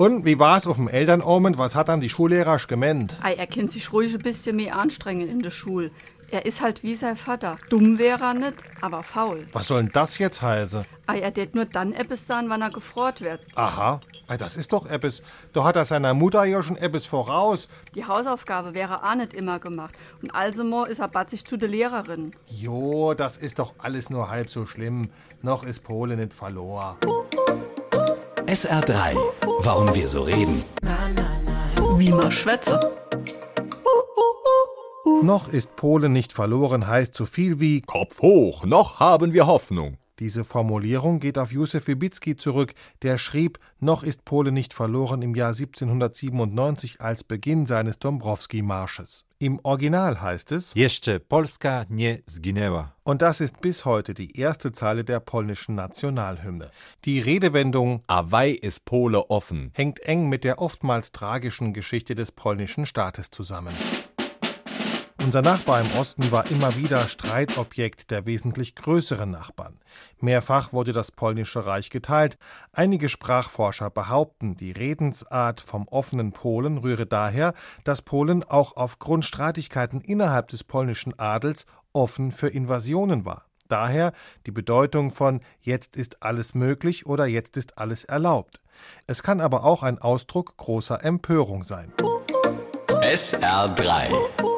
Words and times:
Und 0.00 0.24
wie 0.24 0.38
war's 0.38 0.66
auf 0.66 0.76
dem 0.76 0.88
Elternabend? 0.88 1.58
Was 1.58 1.74
hat 1.74 1.90
dann 1.90 2.00
die 2.00 2.08
Schullehrer 2.08 2.56
gemeint? 2.66 3.18
Ei, 3.20 3.34
er 3.34 3.46
kennt 3.46 3.70
sich 3.70 3.92
ruhig 3.92 4.14
ein 4.14 4.20
bisschen 4.20 4.56
mehr 4.56 4.78
anstrengen 4.78 5.28
in 5.28 5.40
der 5.40 5.50
Schule. 5.50 5.90
Er 6.30 6.46
ist 6.46 6.62
halt 6.62 6.82
wie 6.82 6.94
sein 6.94 7.16
Vater. 7.16 7.58
Dumm 7.68 7.98
wäre 7.98 8.24
er 8.24 8.32
nicht, 8.32 8.54
aber 8.80 9.02
faul. 9.02 9.46
Was 9.52 9.68
soll 9.68 9.82
denn 9.82 9.90
das 9.92 10.16
jetzt 10.16 10.40
heißen? 10.40 10.84
Ei, 11.06 11.18
er 11.18 11.34
tät 11.34 11.54
nur 11.54 11.66
dann 11.66 11.92
etwas 11.92 12.26
sein, 12.26 12.48
wann 12.48 12.62
er 12.62 12.70
gefroht 12.70 13.20
wird. 13.20 13.40
Aha, 13.56 14.00
Ei, 14.26 14.38
das 14.38 14.56
ist 14.56 14.72
doch 14.72 14.86
etwas. 14.86 15.22
Da 15.52 15.64
hat 15.64 15.76
er 15.76 15.84
seiner 15.84 16.14
Mutter 16.14 16.44
ja 16.44 16.62
schon 16.62 16.78
etwas 16.78 17.04
voraus. 17.04 17.68
Die 17.94 18.06
Hausaufgabe 18.06 18.72
wäre 18.72 19.04
auch 19.04 19.14
nicht 19.16 19.34
immer 19.34 19.58
gemacht. 19.58 19.94
Und 20.22 20.34
also 20.34 20.84
ist 20.84 21.00
er 21.00 21.08
batzig 21.08 21.44
zu 21.44 21.58
der 21.58 21.68
Lehrerin. 21.68 22.32
Jo, 22.46 23.12
das 23.12 23.36
ist 23.36 23.58
doch 23.58 23.74
alles 23.76 24.08
nur 24.08 24.30
halb 24.30 24.48
so 24.48 24.64
schlimm. 24.64 25.10
Noch 25.42 25.62
ist 25.62 25.82
Polen 25.82 26.20
nicht 26.20 26.32
verloren. 26.32 26.96
SR3. 28.50 29.16
Warum 29.60 29.94
wir 29.94 30.08
so 30.08 30.22
reden. 30.22 30.64
Wie 31.98 32.10
man 32.10 32.32
schwätze. 32.32 32.80
Noch 35.22 35.48
ist 35.48 35.76
Polen 35.76 36.12
nicht 36.12 36.32
verloren 36.32 36.86
heißt 36.86 37.14
so 37.14 37.26
viel 37.26 37.60
wie 37.60 37.82
Kopf 37.82 38.22
hoch, 38.22 38.64
noch 38.64 39.00
haben 39.00 39.34
wir 39.34 39.46
Hoffnung. 39.46 39.98
Diese 40.18 40.44
Formulierung 40.44 41.18
geht 41.20 41.38
auf 41.38 41.50
Józef 41.52 41.86
Wybicki 41.88 42.36
zurück, 42.36 42.74
der 43.02 43.16
schrieb, 43.18 43.58
noch 43.80 44.02
ist 44.02 44.24
Polen 44.24 44.54
nicht 44.54 44.72
verloren 44.74 45.20
im 45.22 45.34
Jahr 45.34 45.50
1797 45.50 47.00
als 47.00 47.24
Beginn 47.24 47.66
seines 47.66 47.98
Dombrowski-Marsches. 47.98 49.24
Im 49.38 49.60
Original 49.62 50.20
heißt 50.20 50.52
es, 50.52 50.72
Jeszcze 50.74 51.20
Polska 51.20 51.84
nie 51.90 52.22
zginęła. 52.26 52.92
und 53.04 53.20
das 53.22 53.40
ist 53.40 53.60
bis 53.60 53.84
heute 53.84 54.14
die 54.14 54.38
erste 54.38 54.72
Zeile 54.72 55.04
der 55.04 55.20
polnischen 55.20 55.74
Nationalhymne. 55.74 56.70
Die 57.04 57.20
Redewendung 57.20 58.02
Awei 58.06 58.50
ist 58.50 58.84
Pole 58.86 59.28
offen. 59.30 59.70
hängt 59.74 60.00
eng 60.00 60.28
mit 60.30 60.44
der 60.44 60.60
oftmals 60.60 61.12
tragischen 61.12 61.72
Geschichte 61.74 62.14
des 62.14 62.32
polnischen 62.32 62.84
Staates 62.86 63.30
zusammen. 63.30 63.74
Unser 65.30 65.42
Nachbar 65.42 65.80
im 65.80 65.86
Osten 65.96 66.32
war 66.32 66.50
immer 66.50 66.74
wieder 66.74 67.06
Streitobjekt 67.06 68.10
der 68.10 68.26
wesentlich 68.26 68.74
größeren 68.74 69.30
Nachbarn. 69.30 69.78
Mehrfach 70.18 70.72
wurde 70.72 70.90
das 70.90 71.12
polnische 71.12 71.66
Reich 71.66 71.90
geteilt. 71.90 72.36
Einige 72.72 73.08
Sprachforscher 73.08 73.90
behaupten, 73.90 74.56
die 74.56 74.72
Redensart 74.72 75.60
vom 75.60 75.86
offenen 75.86 76.32
Polen 76.32 76.78
rühre 76.78 77.06
daher, 77.06 77.54
dass 77.84 78.02
Polen 78.02 78.42
auch 78.42 78.74
aufgrund 78.74 79.24
Streitigkeiten 79.24 80.00
innerhalb 80.00 80.48
des 80.48 80.64
polnischen 80.64 81.16
Adels 81.16 81.64
offen 81.92 82.32
für 82.32 82.48
Invasionen 82.48 83.24
war. 83.24 83.44
Daher 83.68 84.10
die 84.46 84.50
Bedeutung 84.50 85.12
von 85.12 85.42
jetzt 85.60 85.94
ist 85.94 86.24
alles 86.24 86.54
möglich 86.54 87.06
oder 87.06 87.26
jetzt 87.26 87.56
ist 87.56 87.78
alles 87.78 88.02
erlaubt. 88.02 88.60
Es 89.06 89.22
kann 89.22 89.40
aber 89.40 89.62
auch 89.62 89.84
ein 89.84 90.00
Ausdruck 90.00 90.56
großer 90.56 91.04
Empörung 91.04 91.62
sein. 91.62 91.92
SR3. 92.88 94.49